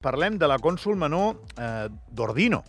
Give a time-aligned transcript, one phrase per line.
[0.00, 2.62] Parlem de la cònsul menor eh, d'Ordino,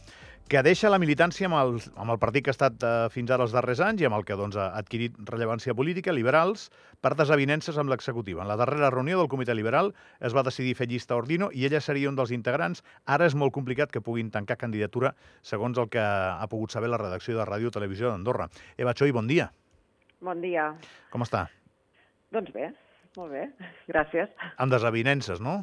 [0.51, 3.45] que deixa la militància amb el, amb el partit que ha estat eh, fins ara
[3.47, 6.67] els darrers anys i amb el que doncs, ha adquirit rellevància política, liberals,
[6.99, 8.43] per desavinences amb l'executiva.
[8.43, 11.63] En la darrera reunió del Comitè Liberal es va decidir fer llista a Ordino i
[11.69, 12.83] ella seria un dels integrants.
[13.07, 16.99] Ara és molt complicat que puguin tancar candidatura, segons el que ha pogut saber la
[16.99, 18.51] redacció de Ràdio Televisió d'Andorra.
[18.75, 19.53] Eva Choi, bon dia.
[20.19, 20.73] Bon dia.
[21.15, 21.47] Com està?
[22.35, 22.73] Doncs bé,
[23.15, 23.53] molt bé,
[23.95, 24.35] gràcies.
[24.57, 25.61] Amb desavinences, no?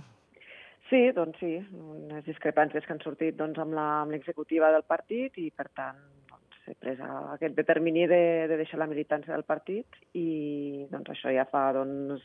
[0.89, 3.77] Sí, doncs sí, unes discrepàncies que han sortit doncs, amb
[4.13, 5.99] l'executiva del partit i, per tant,
[6.31, 11.33] doncs, he pres aquest determini de, de deixar la militància del partit i doncs, això
[11.35, 12.25] ja fa doncs,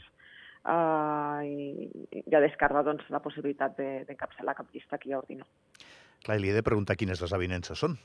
[0.64, 5.48] uh, i, ja descarga doncs, la possibilitat d'encapçalar de, cap llista aquí a Ordino.
[6.24, 8.00] Clar, li he de preguntar quines desavinences són.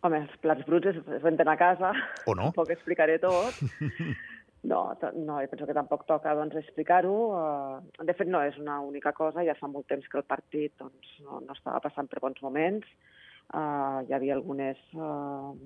[0.00, 1.92] Home, els plats bruts es renten a casa.
[2.24, 2.48] O no?
[2.54, 3.60] Tampoc explicaré tot.
[4.62, 7.14] No, no, penso que tampoc toca doncs, explicar-ho.
[7.32, 9.44] Uh, de fet, no és una única cosa.
[9.46, 12.84] Ja fa molt temps que el partit doncs, no, no estava passant per bons moments.
[13.54, 15.56] Uh, hi havia algunes, uh,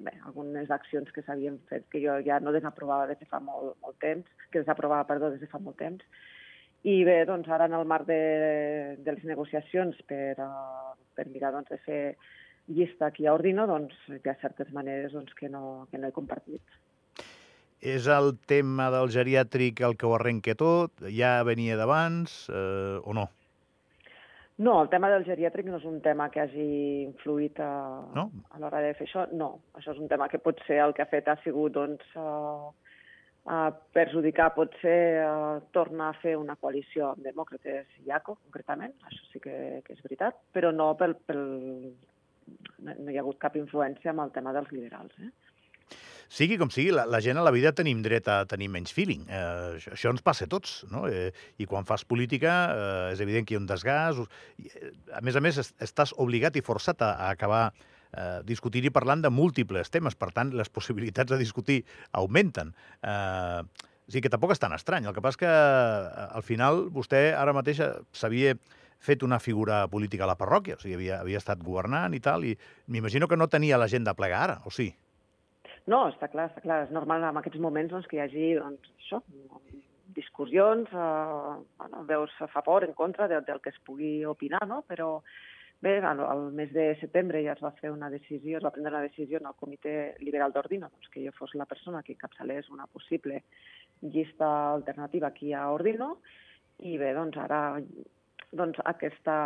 [0.00, 3.76] bé, algunes accions que s'havien fet que jo ja no desaprovava des de fa molt,
[3.84, 6.04] molt temps, que desaprovava, perdó, des de fa molt temps.
[6.88, 8.22] I bé, doncs ara en el marc de,
[9.04, 12.04] de les negociacions per, uh, per mirar doncs, de fer
[12.72, 16.16] llista aquí a Ordino, doncs hi ha certes maneres doncs, que, no, que no he
[16.16, 16.80] compartit.
[17.80, 20.92] És el tema del geriàtric el que ho arrenca tot?
[21.16, 23.30] Ja venia d'abans eh, o no?
[24.60, 26.66] No, el tema del geriàtric no és un tema que hagi
[27.06, 27.70] influït a,
[28.12, 28.26] no?
[28.52, 29.24] a l'hora de fer això.
[29.32, 32.68] No, això és un tema que potser el que ha fet ha sigut doncs, uh,
[33.48, 39.24] uh, perjudicar, potser uh, tornar a fer una coalició amb demòcrates i ACO, concretament, això
[39.32, 41.46] sí que, que és veritat, però no pel, pel...
[42.84, 45.16] No, no hi ha hagut cap influència amb el tema dels liberals.
[45.24, 45.32] Eh?
[46.30, 49.26] Sigui com sigui, la, la gent a la vida tenim dret a tenir menys feeling.
[49.26, 49.42] Eh,
[49.80, 51.04] això, això ens passa a tots, no?
[51.10, 54.22] Eh, I quan fas política eh, és evident que hi ha un desgast.
[54.62, 58.94] Eh, a més a més, estàs obligat i forçat a, a acabar eh, discutint i
[58.94, 60.14] parlant de múltiples temes.
[60.14, 61.82] Per tant, les possibilitats de discutir
[62.22, 62.74] augmenten.
[63.02, 63.62] Eh,
[64.10, 65.10] o sigui que tampoc és tan estrany.
[65.10, 67.82] El que passa és que eh, al final vostè ara mateix
[68.14, 68.54] s'havia
[69.00, 72.44] fet una figura política a la parròquia, o sigui, havia, havia estat governant i tal,
[72.44, 72.52] i
[72.92, 74.90] m'imagino que no tenia la gent de plegar ara, o sí?
[75.90, 76.82] No, està clar, està clar.
[76.86, 79.20] És normal en aquests moments doncs, que hi hagi doncs, això,
[80.14, 84.82] discussions, eh, bueno, veus a favor, en contra del, del que es pugui opinar, no?
[84.88, 85.20] però
[85.82, 88.92] bé, al, al mes de setembre ja es va fer una decisió, es va prendre
[88.92, 92.70] una decisió en el Comitè Liberal d'Ordino, doncs, que jo fos la persona que encapçalés
[92.70, 93.42] una possible
[94.02, 96.18] llista alternativa aquí a Ordino,
[96.86, 97.62] i bé, doncs ara
[98.52, 99.36] doncs, aquesta,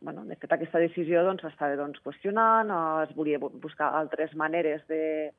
[0.00, 4.86] bueno, de fet, aquesta decisió doncs, estava doncs, qüestionant, eh, es volia buscar altres maneres
[4.88, 5.32] de,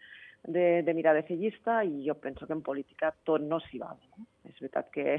[0.44, 3.82] de, de mirar de fer llista i jo penso que en política tot no s'hi
[3.82, 3.98] val.
[4.14, 4.28] No?
[4.50, 5.18] És veritat que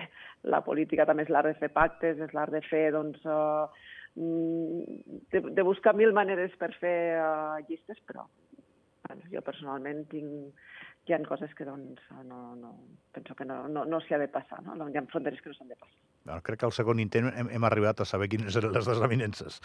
[0.54, 3.66] la política també és l'art de fer pactes, és l'art de fer, doncs, uh,
[4.14, 8.26] de, de buscar mil maneres per fer uh, llistes, però
[9.08, 10.64] bueno, jo personalment tinc,
[11.08, 12.74] hi ha coses que doncs, no, no,
[13.12, 14.76] penso que no, no, no s'hi ha de passar, no?
[14.88, 16.11] hi ha fronteres que no s'han de passar.
[16.24, 19.58] Bueno, crec que al segon intent hem, hem arribat a saber quines eren les desavinences.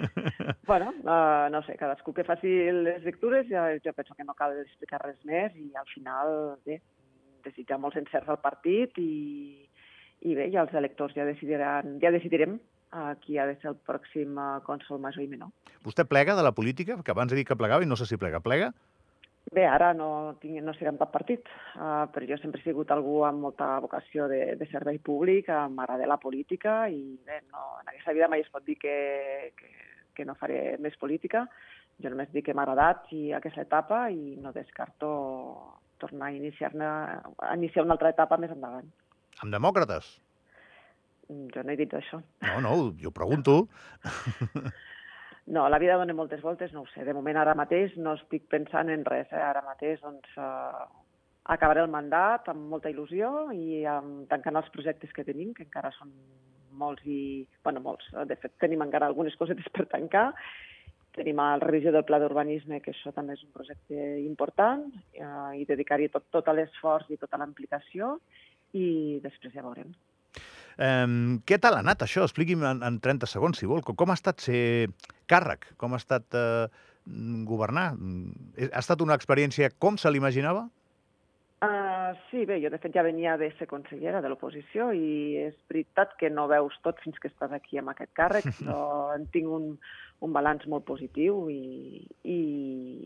[0.68, 4.58] bueno, uh, no sé, cadascú que faci les lectures, ja, jo penso que no cal
[4.60, 6.34] explicar res més i al final,
[6.68, 6.82] bé,
[7.46, 9.64] desitjar molts encerts al partit i,
[10.28, 12.58] i bé, ja els electors ja decidiran, ja decidirem
[12.92, 15.54] uh, qui ha de ser el pròxim uh, cònsol major i menor.
[15.86, 16.98] Vostè plega de la política?
[17.04, 18.42] Que abans ha dit que plegava i no sé si plega.
[18.44, 18.74] Plega?
[19.54, 21.46] Bé, ara no, tinc, no seré en cap partit,
[21.80, 26.08] uh, però jo sempre he sigut algú amb molta vocació de, de servei públic, m'agrada
[26.10, 28.96] la política i bé, no, en aquesta vida mai es pot dir que,
[29.56, 29.72] que,
[30.14, 31.46] que no faré més política.
[31.98, 35.08] Jo només dic que m'ha agradat i aquesta etapa i no descarto
[35.98, 38.86] tornar a iniciar-ne a iniciar una altra etapa més endavant.
[39.42, 40.12] Amb demòcrates?
[41.28, 42.20] Jo no he dit això.
[42.44, 43.62] No, no, jo pregunto.
[45.48, 47.06] No, la vida dona moltes voltes, no ho sé.
[47.08, 49.30] De moment, ara mateix, no estic pensant en res.
[49.32, 49.40] Eh?
[49.40, 50.86] Ara mateix, doncs, eh,
[51.54, 55.92] acabaré el mandat amb molta il·lusió i amb, tancant els projectes que tenim, que encara
[55.96, 56.12] són
[56.78, 57.46] molts i...
[57.64, 58.10] bueno, molts.
[58.28, 60.28] De fet, tenim encara algunes cosetes per tancar.
[61.16, 64.84] Tenim la revisió del pla d'urbanisme, que això també és un projecte important,
[65.16, 68.18] eh, i dedicar-hi tot, tot l'esforç i tota l'implicació,
[68.76, 69.96] i després ja veurem.
[70.78, 72.22] Um, què tal ha anat això?
[72.28, 73.80] Expliqui'm en, en 30 segons, si vol.
[73.82, 74.60] Com, com ha estat ser
[75.30, 75.70] càrrec?
[75.80, 76.66] Com ha estat uh,
[77.48, 77.92] governar?
[78.68, 80.66] Ha estat una experiència com se l'imaginava?
[81.58, 85.56] Uh, sí, bé, jo de fet ja venia de ser consellera de l'oposició i és
[85.66, 89.50] veritat que no veus tot fins que estàs aquí amb aquest càrrec, però en tinc
[89.56, 89.72] un,
[90.26, 92.38] un balanç molt positiu i, i,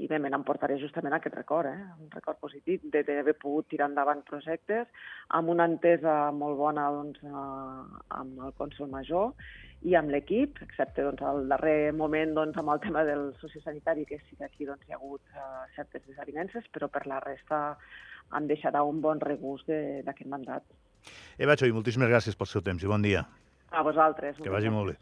[0.00, 1.90] i bé, me n'emportaré justament aquest record, eh?
[2.00, 4.88] un record positiu d'haver pogut tirar endavant projectes
[5.36, 7.82] amb una entesa molt bona doncs, uh,
[8.16, 9.34] amb el cònsol major
[9.82, 14.20] i amb l'equip, excepte doncs, el darrer moment doncs, amb el tema del sociosanitari, que
[14.22, 17.76] sí que aquí doncs, hi ha hagut uh, certes desavinences, però per la resta
[18.38, 20.64] em deixarà un bon regust d'aquest mandat.
[21.36, 23.26] Eva Choi, moltíssimes gràcies pel seu temps i bon dia.
[23.72, 24.36] A vosaltres.
[24.40, 24.96] Que vagi molt bé.